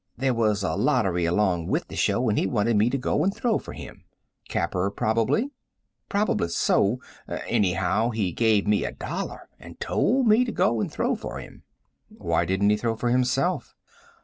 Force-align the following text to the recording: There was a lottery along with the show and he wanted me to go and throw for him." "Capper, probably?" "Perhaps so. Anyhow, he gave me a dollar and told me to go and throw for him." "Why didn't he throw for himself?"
There 0.17 0.33
was 0.33 0.63
a 0.63 0.73
lottery 0.73 1.25
along 1.25 1.67
with 1.67 1.87
the 1.87 1.95
show 1.95 2.27
and 2.27 2.35
he 2.35 2.47
wanted 2.47 2.75
me 2.75 2.89
to 2.89 2.97
go 2.97 3.23
and 3.23 3.31
throw 3.31 3.59
for 3.59 3.73
him." 3.73 4.03
"Capper, 4.49 4.89
probably?" 4.89 5.51
"Perhaps 6.09 6.55
so. 6.57 6.97
Anyhow, 7.27 8.09
he 8.09 8.31
gave 8.31 8.65
me 8.65 8.83
a 8.83 8.93
dollar 8.93 9.47
and 9.59 9.79
told 9.79 10.25
me 10.25 10.43
to 10.43 10.51
go 10.51 10.81
and 10.81 10.91
throw 10.91 11.13
for 11.15 11.37
him." 11.37 11.61
"Why 12.09 12.45
didn't 12.45 12.71
he 12.71 12.77
throw 12.77 12.95
for 12.95 13.09
himself?" 13.11 13.75